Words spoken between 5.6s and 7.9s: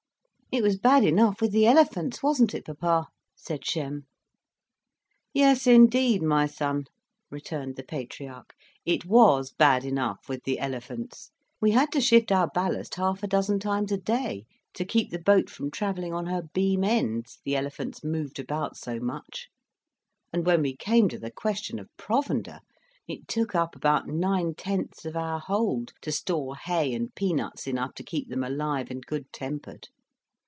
indeed, my son," returned the